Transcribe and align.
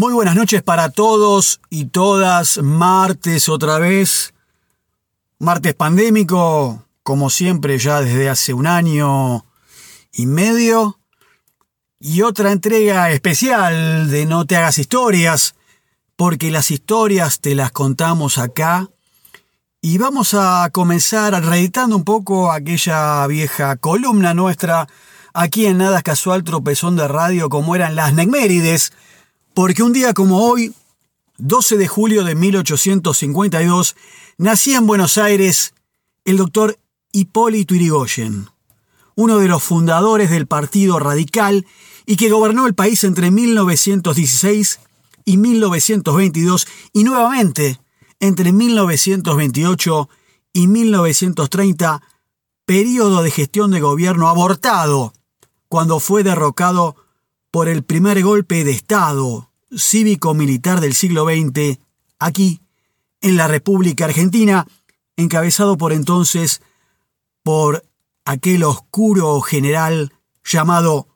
Muy 0.00 0.14
buenas 0.14 0.34
noches 0.34 0.62
para 0.62 0.88
todos 0.88 1.60
y 1.68 1.84
todas. 1.84 2.56
Martes 2.62 3.50
otra 3.50 3.78
vez. 3.78 4.32
Martes 5.38 5.74
pandémico, 5.74 6.86
como 7.02 7.28
siempre 7.28 7.76
ya 7.76 8.00
desde 8.00 8.30
hace 8.30 8.54
un 8.54 8.66
año 8.66 9.44
y 10.10 10.24
medio. 10.24 10.98
Y 11.98 12.22
otra 12.22 12.50
entrega 12.50 13.10
especial 13.10 14.10
de 14.10 14.24
No 14.24 14.46
te 14.46 14.56
hagas 14.56 14.78
historias, 14.78 15.54
porque 16.16 16.50
las 16.50 16.70
historias 16.70 17.40
te 17.40 17.54
las 17.54 17.70
contamos 17.70 18.38
acá. 18.38 18.88
Y 19.82 19.98
vamos 19.98 20.32
a 20.32 20.70
comenzar 20.72 21.34
reeditando 21.44 21.94
un 21.94 22.04
poco 22.04 22.52
aquella 22.52 23.26
vieja 23.26 23.76
columna 23.76 24.32
nuestra 24.32 24.88
aquí 25.34 25.66
en 25.66 25.76
Nada 25.76 26.00
Casual 26.00 26.42
Tropezón 26.42 26.96
de 26.96 27.06
Radio, 27.06 27.50
como 27.50 27.76
eran 27.76 27.96
las 27.96 28.14
Negmérides 28.14 28.94
porque 29.60 29.82
un 29.82 29.92
día 29.92 30.14
como 30.14 30.38
hoy, 30.38 30.72
12 31.36 31.76
de 31.76 31.86
julio 31.86 32.24
de 32.24 32.34
1852, 32.34 33.94
nacía 34.38 34.78
en 34.78 34.86
Buenos 34.86 35.18
Aires 35.18 35.74
el 36.24 36.38
doctor 36.38 36.78
Hipólito 37.12 37.74
Yrigoyen, 37.74 38.48
uno 39.16 39.38
de 39.38 39.48
los 39.48 39.62
fundadores 39.62 40.30
del 40.30 40.46
Partido 40.46 40.98
Radical 40.98 41.66
y 42.06 42.16
que 42.16 42.30
gobernó 42.30 42.66
el 42.66 42.74
país 42.74 43.04
entre 43.04 43.30
1916 43.30 44.80
y 45.26 45.36
1922 45.36 46.66
y 46.94 47.04
nuevamente 47.04 47.78
entre 48.18 48.52
1928 48.52 50.08
y 50.54 50.68
1930, 50.68 52.02
periodo 52.64 53.22
de 53.22 53.30
gestión 53.30 53.72
de 53.72 53.80
gobierno 53.82 54.30
abortado, 54.30 55.12
cuando 55.68 56.00
fue 56.00 56.22
derrocado 56.22 56.96
por 57.50 57.68
el 57.68 57.82
primer 57.82 58.22
golpe 58.22 58.64
de 58.64 58.70
Estado 58.70 59.49
cívico-militar 59.76 60.80
del 60.80 60.94
siglo 60.94 61.24
XX 61.24 61.78
aquí, 62.18 62.60
en 63.20 63.36
la 63.36 63.48
República 63.48 64.06
Argentina, 64.06 64.66
encabezado 65.16 65.76
por 65.76 65.92
entonces 65.92 66.62
por 67.42 67.84
aquel 68.24 68.64
oscuro 68.64 69.40
general 69.40 70.12
llamado 70.44 71.08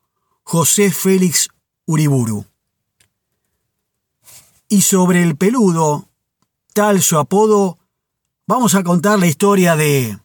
José 0.42 0.90
Félix 0.90 1.48
Uriburu. 1.86 2.46
Y 4.68 4.82
sobre 4.82 5.22
el 5.22 5.36
peludo, 5.36 6.08
tal 6.72 7.02
su 7.02 7.18
apodo, 7.18 7.78
vamos 8.46 8.74
a 8.74 8.82
contar 8.82 9.18
la 9.18 9.26
historia 9.26 9.76
de 9.76 10.18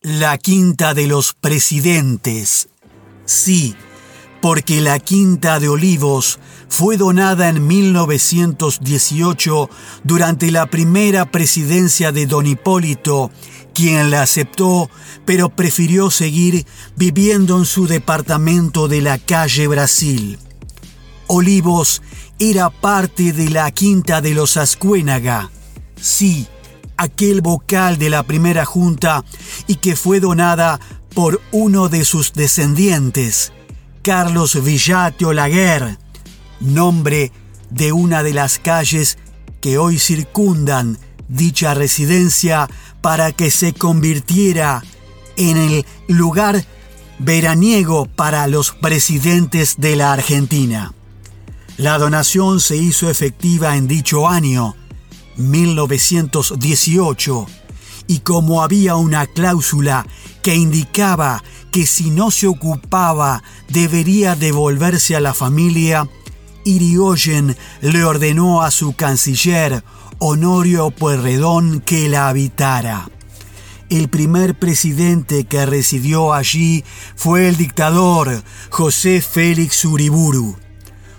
la 0.00 0.38
Quinta 0.38 0.94
de 0.94 1.06
los 1.06 1.34
Presidentes. 1.34 2.68
Sí, 3.24 3.74
porque 4.46 4.80
la 4.80 5.00
Quinta 5.00 5.58
de 5.58 5.68
Olivos 5.68 6.38
fue 6.68 6.96
donada 6.96 7.48
en 7.48 7.66
1918 7.66 9.68
durante 10.04 10.52
la 10.52 10.66
primera 10.66 11.32
presidencia 11.32 12.12
de 12.12 12.26
don 12.26 12.46
Hipólito, 12.46 13.32
quien 13.74 14.12
la 14.12 14.22
aceptó, 14.22 14.88
pero 15.24 15.48
prefirió 15.48 16.12
seguir 16.12 16.64
viviendo 16.94 17.58
en 17.58 17.64
su 17.64 17.88
departamento 17.88 18.86
de 18.86 19.00
la 19.00 19.18
calle 19.18 19.66
Brasil. 19.66 20.38
Olivos 21.26 22.00
era 22.38 22.70
parte 22.70 23.32
de 23.32 23.50
la 23.50 23.68
Quinta 23.72 24.20
de 24.20 24.32
los 24.32 24.56
Ascuénaga. 24.56 25.50
Sí, 26.00 26.46
aquel 26.96 27.40
vocal 27.40 27.98
de 27.98 28.10
la 28.10 28.22
primera 28.22 28.64
junta 28.64 29.24
y 29.66 29.74
que 29.74 29.96
fue 29.96 30.20
donada 30.20 30.78
por 31.16 31.40
uno 31.50 31.88
de 31.88 32.04
sus 32.04 32.32
descendientes, 32.32 33.52
Carlos 34.06 34.62
Villate 34.62 35.24
Olaguer, 35.24 35.98
nombre 36.60 37.32
de 37.70 37.90
una 37.90 38.22
de 38.22 38.32
las 38.32 38.60
calles 38.60 39.18
que 39.60 39.78
hoy 39.78 39.98
circundan 39.98 40.96
dicha 41.26 41.74
residencia 41.74 42.68
para 43.00 43.32
que 43.32 43.50
se 43.50 43.72
convirtiera 43.72 44.84
en 45.36 45.56
el 45.56 45.84
lugar 46.06 46.64
veraniego 47.18 48.06
para 48.06 48.46
los 48.46 48.70
presidentes 48.70 49.74
de 49.78 49.96
la 49.96 50.12
Argentina. 50.12 50.94
La 51.76 51.98
donación 51.98 52.60
se 52.60 52.76
hizo 52.76 53.10
efectiva 53.10 53.76
en 53.76 53.88
dicho 53.88 54.28
año, 54.28 54.76
1918, 55.36 57.46
y 58.06 58.20
como 58.20 58.62
había 58.62 58.94
una 58.94 59.26
cláusula 59.26 60.06
que 60.42 60.54
indicaba 60.54 61.42
que 61.76 61.84
si 61.84 62.08
no 62.08 62.30
se 62.30 62.46
ocupaba 62.46 63.42
debería 63.68 64.34
devolverse 64.34 65.14
a 65.14 65.20
la 65.20 65.34
familia, 65.34 66.08
Irigoyen 66.64 67.54
le 67.82 68.02
ordenó 68.02 68.62
a 68.62 68.70
su 68.70 68.94
canciller 68.94 69.84
Honorio 70.18 70.90
Pueyrredón 70.90 71.82
que 71.82 72.08
la 72.08 72.30
habitara. 72.30 73.10
El 73.90 74.08
primer 74.08 74.58
presidente 74.58 75.44
que 75.44 75.66
residió 75.66 76.32
allí 76.32 76.82
fue 77.14 77.46
el 77.46 77.58
dictador 77.58 78.42
José 78.70 79.20
Félix 79.20 79.84
Uriburu. 79.84 80.56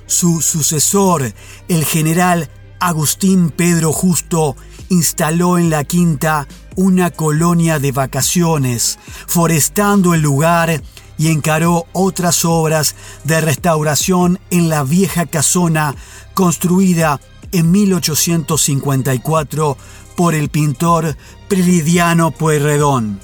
Su 0.07 0.41
sucesor, 0.41 1.33
el 1.67 1.85
general 1.85 2.49
Agustín 2.79 3.51
Pedro 3.51 3.93
Justo, 3.93 4.55
instaló 4.89 5.59
en 5.59 5.69
la 5.69 5.83
quinta 5.83 6.47
una 6.77 7.11
colonia 7.11 7.79
de 7.79 7.91
vacaciones, 7.91 8.97
forestando 9.27 10.13
el 10.13 10.21
lugar 10.21 10.81
y 11.17 11.27
encaró 11.29 11.87
otras 11.91 12.45
obras 12.45 12.95
de 13.23 13.41
restauración 13.41 14.39
en 14.51 14.69
la 14.69 14.83
vieja 14.83 15.25
casona 15.25 15.95
construida 16.35 17.19
en 17.51 17.71
1854 17.71 19.75
por 20.15 20.35
el 20.35 20.49
pintor 20.49 21.17
Prilidiano 21.47 22.29
Pueyrredón. 22.31 23.19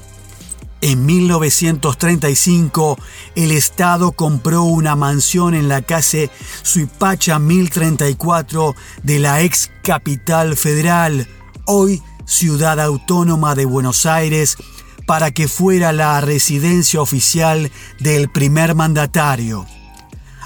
En 0.82 1.06
1935, 1.06 2.98
el 3.36 3.52
Estado 3.52 4.14
compró 4.14 4.64
una 4.64 4.96
mansión 4.96 5.54
en 5.54 5.68
la 5.70 5.84
calle 5.84 6.32
Suipacha 6.64 7.38
1034 7.40 8.76
de 9.04 9.20
la 9.20 9.44
ex 9.44 9.70
capital 9.84 10.58
federal, 10.58 11.28
hoy 11.66 12.02
ciudad 12.26 12.80
autónoma 12.80 13.56
de 13.56 13.66
Buenos 13.66 14.06
Aires, 14.06 14.58
para 15.06 15.32
que 15.32 15.48
fuera 15.48 15.92
la 15.92 16.20
residencia 16.22 17.02
oficial 17.02 17.72
del 18.00 18.30
primer 18.30 18.76
mandatario. 18.76 19.66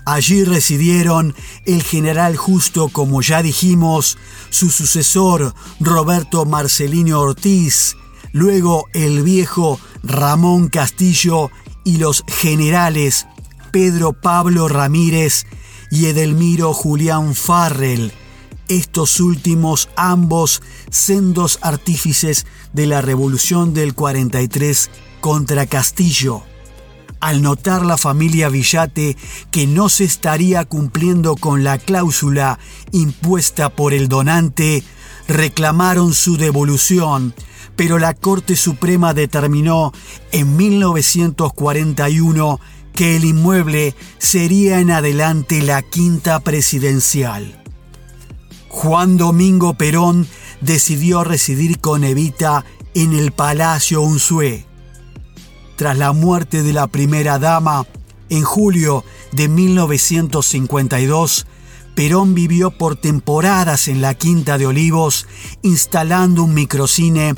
Allí 0.06 0.46
residieron 0.46 1.36
el 1.66 1.84
general 1.84 2.38
Justo, 2.38 2.88
como 2.88 3.22
ya 3.22 3.44
dijimos, 3.44 4.18
su 4.50 4.70
sucesor 4.70 5.54
Roberto 5.80 6.46
Marcelino 6.46 7.20
Ortiz, 7.20 7.98
luego 8.32 8.86
el 8.94 9.22
viejo 9.22 9.80
Ramón 10.04 10.70
Castillo 10.70 11.52
y 11.84 11.98
los 11.98 12.24
generales 12.28 13.28
Pedro 13.72 14.14
Pablo 14.14 14.70
Ramírez 14.70 15.46
y 15.92 16.06
Edelmiro 16.06 16.74
Julián 16.74 17.36
Farrell, 17.36 18.14
estos 18.68 19.20
últimos 19.20 19.90
ambos 19.96 20.62
sendos 20.90 21.60
artífices 21.62 22.46
de 22.74 22.88
la 22.88 23.02
revolución 23.02 23.74
del 23.74 23.94
43 23.94 24.90
contra 25.22 25.66
Castillo. 25.66 26.44
Al 27.20 27.42
notar 27.42 27.86
la 27.86 27.98
familia 27.98 28.50
Villate 28.50 29.18
que 29.50 29.66
no 29.66 29.90
se 29.90 30.04
estaría 30.04 30.66
cumpliendo 30.66 31.36
con 31.36 31.64
la 31.64 31.80
cláusula 31.80 32.60
impuesta 32.92 33.70
por 33.70 33.94
el 33.94 34.08
donante, 34.08 34.84
reclamaron 35.28 36.14
su 36.14 36.38
devolución, 36.38 37.34
pero 37.76 37.98
la 37.98 38.14
Corte 38.14 38.56
Suprema 38.56 39.14
determinó 39.14 39.94
en 40.32 40.56
1941 40.58 42.60
que 42.94 43.16
el 43.16 43.26
inmueble 43.26 43.96
sería 44.18 44.80
en 44.80 44.92
adelante 44.92 45.62
la 45.62 45.82
quinta 45.82 46.40
presidencial. 46.40 47.64
Juan 48.78 49.18
Domingo 49.18 49.74
Perón 49.74 50.28
decidió 50.62 51.24
residir 51.24 51.80
con 51.80 52.04
Evita 52.04 52.64
en 52.94 53.14
el 53.14 53.32
Palacio 53.32 54.04
Unzué. 54.04 54.68
Tras 55.78 55.98
la 55.98 56.14
muerte 56.14 56.62
de 56.62 56.74
la 56.74 56.86
primera 56.86 57.40
dama, 57.40 57.88
en 58.30 58.44
julio 58.44 59.04
de 59.32 59.48
1952, 59.48 61.48
Perón 61.96 62.36
vivió 62.36 62.70
por 62.70 62.96
temporadas 62.96 63.88
en 63.88 64.00
la 64.00 64.14
Quinta 64.14 64.60
de 64.60 64.68
Olivos, 64.68 65.26
instalando 65.64 66.44
un 66.44 66.54
microcine 66.54 67.34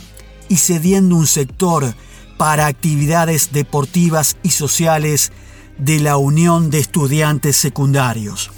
y 0.50 0.58
cediendo 0.58 1.16
un 1.16 1.26
sector 1.26 1.96
para 2.38 2.66
actividades 2.66 3.54
deportivas 3.54 4.36
y 4.44 4.50
sociales 4.50 5.32
de 5.78 6.02
la 6.02 6.18
Unión 6.18 6.70
de 6.70 6.80
Estudiantes 6.80 7.56
Secundarios. 7.56 8.52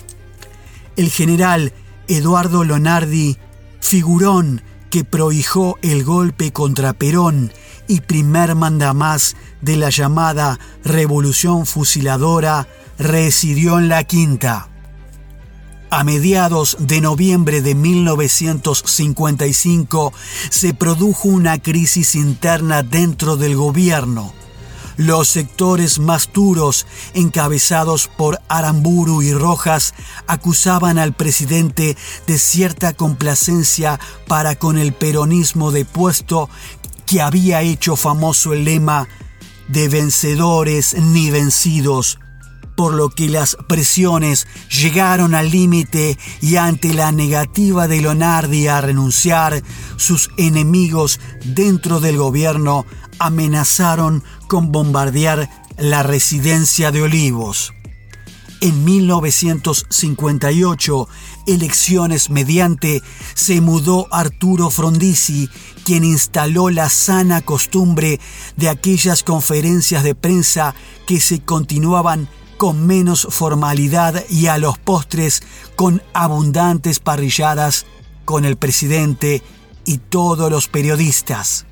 El 0.95 1.11
general 1.11 1.73
Eduardo 2.11 2.63
Lonardi 2.65 3.37
figurón 3.79 4.61
que 4.89 5.05
prohijó 5.05 5.77
el 5.81 6.03
golpe 6.03 6.51
contra 6.51 6.91
Perón 6.91 7.53
y 7.87 8.01
primer 8.01 8.53
mandamás 8.53 9.37
de 9.61 9.77
la 9.77 9.89
llamada 9.89 10.59
Revolución 10.83 11.65
Fusiladora, 11.65 12.67
residió 12.99 13.79
en 13.79 13.87
la 13.87 14.03
Quinta. 14.03 14.67
A 15.89 16.03
mediados 16.03 16.75
de 16.79 16.99
noviembre 16.99 17.61
de 17.61 17.75
1955 17.75 20.11
se 20.49 20.73
produjo 20.73 21.29
una 21.29 21.59
crisis 21.59 22.15
interna 22.15 22.83
dentro 22.83 23.37
del 23.37 23.55
gobierno. 23.55 24.33
Los 24.97 25.27
sectores 25.27 25.99
más 25.99 26.29
duros, 26.33 26.85
encabezados 27.13 28.07
por 28.07 28.39
Aramburu 28.47 29.21
y 29.21 29.33
Rojas, 29.33 29.93
acusaban 30.27 30.97
al 30.97 31.13
presidente 31.13 31.97
de 32.27 32.37
cierta 32.37 32.93
complacencia 32.93 33.99
para 34.27 34.55
con 34.55 34.77
el 34.77 34.93
peronismo 34.93 35.71
de 35.71 35.85
puesto 35.85 36.49
que 37.05 37.21
había 37.21 37.61
hecho 37.61 37.95
famoso 37.95 38.53
el 38.53 38.63
lema 38.63 39.07
de 39.67 39.87
vencedores 39.87 40.95
ni 40.95 41.31
vencidos, 41.31 42.19
por 42.81 42.95
lo 42.95 43.11
que 43.11 43.29
las 43.29 43.55
presiones 43.67 44.47
llegaron 44.67 45.35
al 45.35 45.51
límite 45.51 46.17
y 46.41 46.55
ante 46.55 46.95
la 46.95 47.11
negativa 47.11 47.87
de 47.87 48.01
Leonardi 48.01 48.65
a 48.65 48.81
renunciar, 48.81 49.61
sus 49.97 50.31
enemigos 50.37 51.19
dentro 51.45 51.99
del 51.99 52.17
gobierno 52.17 52.87
amenazaron 53.19 54.23
con 54.47 54.71
bombardear 54.71 55.47
la 55.77 56.01
residencia 56.01 56.89
de 56.89 57.03
Olivos. 57.03 57.71
En 58.61 58.83
1958, 58.83 61.07
elecciones 61.45 62.31
mediante, 62.31 63.03
se 63.35 63.61
mudó 63.61 64.07
Arturo 64.11 64.71
Frondizi, 64.71 65.51
quien 65.83 66.03
instaló 66.03 66.71
la 66.71 66.89
sana 66.89 67.41
costumbre 67.41 68.19
de 68.57 68.69
aquellas 68.69 69.21
conferencias 69.21 70.03
de 70.03 70.15
prensa 70.15 70.73
que 71.05 71.19
se 71.19 71.41
continuaban 71.41 72.27
con 72.61 72.85
menos 72.85 73.25
formalidad 73.31 74.23
y 74.29 74.45
a 74.45 74.59
los 74.59 74.77
postres 74.77 75.41
con 75.75 76.03
abundantes 76.13 76.99
parrilladas 76.99 77.87
con 78.23 78.45
el 78.45 78.55
presidente 78.55 79.41
y 79.83 79.97
todos 79.97 80.51
los 80.51 80.67
periodistas. 80.67 81.65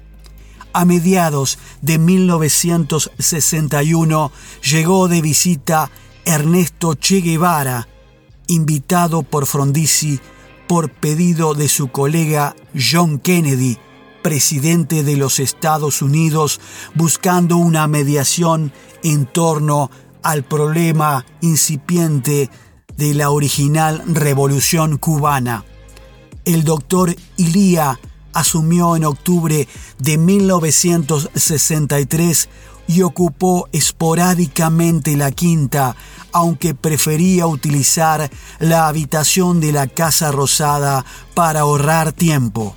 A 0.73 0.85
mediados 0.85 1.59
de 1.83 1.99
1961 1.99 4.31
llegó 4.63 5.07
de 5.07 5.21
visita 5.21 5.91
Ernesto 6.25 6.95
Che 6.95 7.21
Guevara, 7.21 7.87
invitado 8.47 9.21
por 9.21 9.45
Frondizi 9.45 10.19
por 10.67 10.91
pedido 10.91 11.53
de 11.53 11.69
su 11.69 11.91
colega 11.91 12.55
John 12.73 13.19
Kennedy, 13.19 13.77
presidente 14.23 15.03
de 15.03 15.17
los 15.17 15.39
Estados 15.39 16.01
Unidos, 16.01 16.59
buscando 16.95 17.57
una 17.57 17.87
mediación 17.87 18.73
en 19.03 19.27
torno 19.27 19.91
al 20.23 20.43
problema 20.43 21.23
incipiente 21.41 22.49
de 22.97 23.13
la 23.13 23.29
original 23.29 24.01
revolución 24.07 24.97
cubana. 24.97 25.63
El 26.45 26.63
doctor 26.63 27.15
Ilía 27.37 27.99
asumió 28.33 28.95
en 28.95 29.05
octubre 29.05 29.67
de 29.97 30.17
1963 30.17 32.49
y 32.87 33.03
ocupó 33.03 33.69
esporádicamente 33.71 35.15
la 35.15 35.29
quinta, 35.31 35.95
aunque 36.31 36.73
prefería 36.73 37.45
utilizar 37.45 38.31
la 38.59 38.87
habitación 38.87 39.61
de 39.61 39.71
la 39.71 39.85
Casa 39.87 40.31
Rosada 40.31 41.05
para 41.35 41.59
ahorrar 41.61 42.13
tiempo 42.13 42.75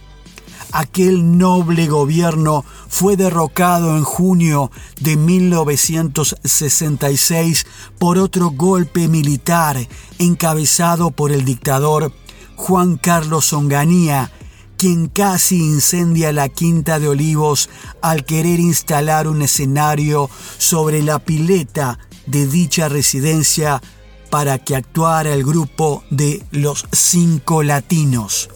aquel 0.72 1.38
noble 1.38 1.86
gobierno 1.86 2.64
fue 2.88 3.16
derrocado 3.16 3.96
en 3.96 4.02
junio 4.04 4.70
de 5.00 5.16
1966 5.16 7.66
por 7.98 8.19
otro 8.19 8.50
golpe 8.50 9.08
militar 9.08 9.88
encabezado 10.19 11.10
por 11.10 11.30
el 11.30 11.44
dictador 11.44 12.12
Juan 12.56 12.96
Carlos 12.96 13.52
Onganía, 13.52 14.32
quien 14.76 15.08
casi 15.08 15.58
incendia 15.58 16.32
la 16.32 16.48
Quinta 16.48 16.98
de 16.98 17.08
Olivos 17.08 17.69
al 18.00 18.24
querer 18.24 18.60
instalar 18.60 19.28
un 19.28 19.42
escenario 19.42 20.30
sobre 20.58 21.02
la 21.02 21.19
pileta 21.19 21.98
de 22.26 22.46
dicha 22.46 22.88
residencia 22.88 23.82
para 24.30 24.58
que 24.58 24.74
actuara 24.74 25.34
el 25.34 25.44
grupo 25.44 26.02
de 26.10 26.42
los 26.50 26.86
cinco 26.92 27.62
latinos 27.62 28.48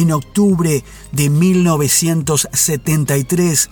en 0.00 0.12
octubre 0.12 0.84
de 1.10 1.28
1973, 1.28 3.68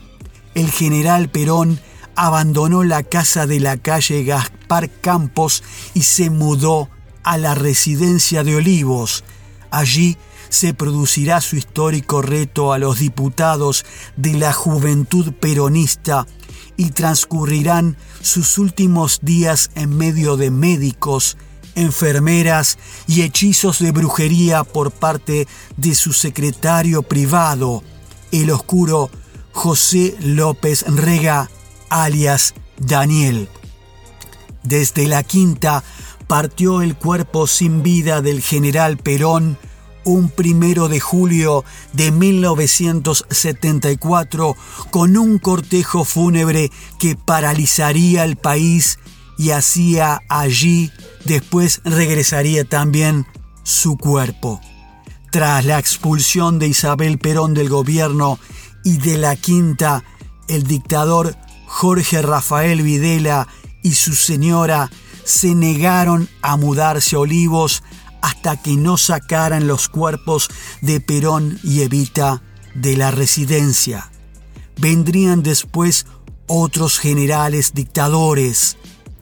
el 0.57 0.73
general 0.73 1.31
Perón 1.31 1.79
abandonó 2.17 2.83
la 2.83 3.05
casa 3.05 3.47
de 3.47 3.61
la 3.61 3.77
calle 3.77 4.25
Gaspar 4.25 4.91
Campos 4.91 5.63
y 5.95 6.03
se 6.03 6.31
mudó 6.31 6.91
a 7.23 7.39
la 7.39 7.55
residencia 7.55 8.43
de 8.43 8.57
Olivos. 8.57 9.23
Allí 9.71 10.17
se 10.49 10.75
producirá 10.75 11.41
su 11.41 11.55
histórico 11.55 12.23
reto 12.23 12.73
a 12.73 12.79
los 12.79 12.99
diputados 12.99 13.87
de 14.17 14.33
la 14.33 14.53
juventud 14.53 15.33
peronista 15.33 16.27
y 16.77 16.91
transcurrirán 16.91 17.97
sus 18.21 18.59
últimos 18.59 19.21
días 19.23 19.71
en 19.77 19.97
medio 19.97 20.37
de 20.37 20.51
médicos, 20.51 21.37
enfermeras 21.77 22.77
y 23.07 23.23
hechizos 23.23 23.79
de 23.79 23.93
brujería 23.93 24.65
por 24.65 24.91
parte 24.91 25.47
de 25.77 25.95
su 25.95 26.13
secretario 26.13 27.05
privado, 27.05 27.85
el 28.33 28.51
oscuro 28.51 29.11
José 29.53 30.17
López 30.21 30.85
Rega, 30.89 31.49
alias 31.89 32.55
Daniel. 32.79 33.49
Desde 34.65 35.07
la 35.07 35.23
quinta 35.23 35.85
partió 36.27 36.83
el 36.83 36.97
cuerpo 36.97 37.47
sin 37.47 37.85
vida 37.85 38.21
del 38.21 38.43
general 38.43 38.97
Perón 38.97 39.57
un 40.07 40.31
primero 40.31 40.89
de 40.89 41.01
julio 41.01 41.65
de 41.93 42.11
1974 42.13 44.57
con 44.91 45.17
un 45.17 45.39
cortejo 45.39 46.05
fúnebre 46.05 46.71
que 46.99 47.17
paralizaría 47.17 48.25
el 48.25 48.37
país 48.37 49.01
y 49.37 49.51
hacía 49.51 50.23
allí 50.29 50.93
después 51.27 51.81
regresaría 51.85 52.65
también 52.65 53.27
su 53.63 53.97
cuerpo. 53.97 54.61
Tras 55.31 55.65
la 55.65 55.79
expulsión 55.79 56.59
de 56.59 56.69
Isabel 56.69 57.19
Perón 57.19 57.53
del 57.53 57.69
gobierno 57.69 58.39
y 58.85 58.99
de 58.99 59.19
la 59.19 59.37
quinta, 59.37 60.05
el 60.49 60.63
dictador 60.63 61.37
Jorge 61.67 62.23
Rafael 62.23 62.83
Videla 62.83 63.49
y 63.83 63.95
su 63.95 64.15
señora 64.15 64.91
se 65.25 65.55
negaron 65.55 66.29
a 66.41 66.57
mudarse 66.57 67.17
a 67.17 67.19
Olivos 67.19 67.83
hasta 68.23 68.57
que 68.57 68.77
no 68.77 68.97
sacaran 68.97 69.67
los 69.67 69.89
cuerpos 69.89 70.49
de 70.81 71.01
Perón 71.01 71.59
y 71.63 71.83
Evita 71.83 72.43
de 72.75 72.97
la 72.97 73.11
residencia. 73.11 74.11
Vendrían 74.79 75.43
después 75.43 76.07
otros 76.47 76.99
generales 76.99 77.75
dictadores, 77.75 78.77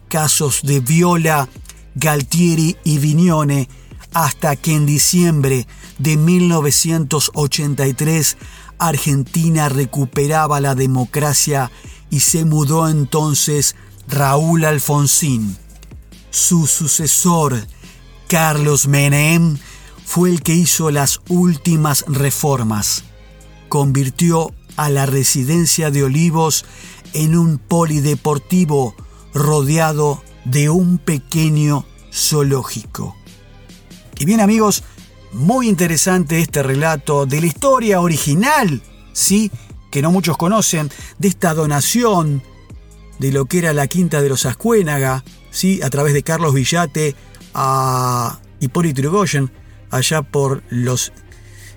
casos 0.09 0.61
de 0.63 0.81
Viola, 0.81 1.49
Galtieri 1.95 2.77
y 2.85 2.99
Vignone, 2.99 3.69
hasta 4.13 4.57
que 4.57 4.75
en 4.75 4.85
diciembre 4.87 5.67
de 5.99 6.17
1983 6.17 8.37
Argentina 8.79 9.69
recuperaba 9.69 10.61
la 10.61 10.75
democracia 10.75 11.71
y 12.11 12.21
se 12.21 12.45
mudó 12.45 12.89
entonces 12.89 13.77
Raúl 14.09 14.65
Alfonsín. 14.65 15.57
Su 16.31 16.67
sucesor, 16.67 17.67
Carlos 18.29 18.89
Menem, 18.89 19.59
fue 20.05 20.31
el 20.31 20.43
que 20.43 20.55
hizo 20.55 20.91
las 20.91 21.21
últimas 21.29 22.05
reformas. 22.09 23.05
Convirtió 23.69 24.53
a 24.77 24.91
la 24.91 25.07
residencia 25.07 25.91
de 25.91 26.05
Olivos 26.05 26.65
en 27.13 27.37
un 27.37 27.59
polideportivo 27.59 28.95
rodeado 29.33 30.24
de 30.45 30.71
un 30.71 30.99
pequeño 30.99 31.87
zoológico. 32.13 33.17
Y 34.19 34.25
bien 34.25 34.41
amigos, 34.41 34.85
muy 35.33 35.69
interesante 35.69 36.39
este 36.39 36.63
relato 36.63 37.27
de 37.27 37.41
la 37.41 37.47
historia 37.47 38.01
original, 38.01 38.83
¿sí? 39.13 39.51
Que 39.91 40.03
no 40.03 40.13
muchos 40.13 40.37
conocen, 40.37 40.91
de 41.19 41.29
esta 41.29 41.55
donación 41.55 42.43
de 43.19 43.33
lo 43.33 43.47
que 43.47 43.59
era 43.59 43.73
la 43.73 43.87
Quinta 43.87 44.23
de 44.23 44.29
los 44.29 44.47
Ascuénaga, 44.47 45.25
¿sí? 45.51 45.81
A 45.83 45.91
través 45.91 46.15
de 46.15 46.23
Carlos 46.23 46.55
Villate 46.55 47.17
a 47.55 48.41
Hipólito 48.61 49.01
Yrigoyen, 49.01 49.51
allá 49.91 50.23
por 50.23 50.63
los 50.71 51.13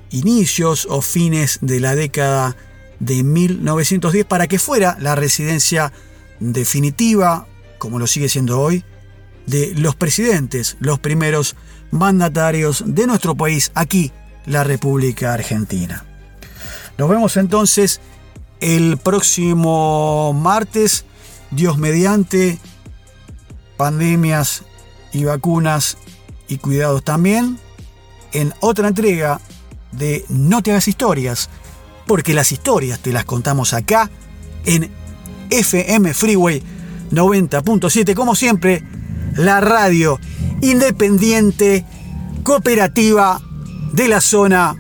inicios 0.10 0.88
o 0.90 1.02
fines 1.02 1.60
de 1.62 1.80
la 1.80 1.96
década 1.96 2.56
de 3.00 3.24
1910 3.24 4.26
para 4.26 4.48
que 4.48 4.60
fuera 4.60 4.98
la 5.00 5.16
residencia 5.16 5.92
definitiva, 6.40 7.48
como 7.78 8.00
lo 8.00 8.08
sigue 8.08 8.30
siendo 8.30 8.60
hoy, 8.60 8.84
de 9.46 9.74
los 9.76 9.96
presidentes, 9.96 10.78
los 10.80 11.00
primeros 11.00 11.56
mandatarios 11.92 12.84
de 12.86 13.08
nuestro 13.08 13.36
país, 13.36 13.72
aquí, 13.76 14.12
la 14.46 14.64
República 14.64 15.34
Argentina. 15.34 16.06
Nos 16.98 17.10
vemos 17.10 17.38
entonces 17.38 18.02
el 18.60 18.98
próximo 18.98 20.34
martes, 20.34 21.06
Dios 21.52 21.78
mediante, 21.78 22.60
pandemias 23.78 24.64
y 25.14 25.24
vacunas 25.24 25.98
y 26.48 26.58
cuidados 26.58 27.04
también 27.04 27.60
en 28.34 28.54
otra 28.60 28.88
entrega 28.88 29.40
de 29.92 30.26
No 30.30 30.62
te 30.62 30.72
hagas 30.72 30.88
historias, 30.88 31.50
porque 32.06 32.34
las 32.34 32.52
historias 32.52 33.00
te 33.00 33.12
las 33.12 33.26
contamos 33.26 33.74
acá 33.74 34.10
en 34.66 34.92
FM 35.50 36.14
Freeway 36.14 36.62
90.7, 37.12 38.14
como 38.14 38.36
siempre, 38.36 38.84
la 39.36 39.60
radio 39.60 40.20
independiente, 40.62 41.86
cooperativa 42.44 43.40
de 43.94 44.08
la 44.08 44.22
zona 44.22 44.76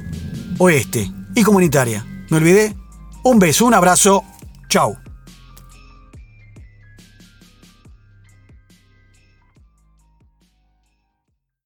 oeste 0.57 1.11
y 1.35 1.43
comunitaria. 1.43 2.05
Me 2.29 2.37
olvidé. 2.37 2.75
Un 3.23 3.39
beso, 3.39 3.65
un 3.65 3.73
abrazo. 3.73 4.23
Chau. 4.69 4.97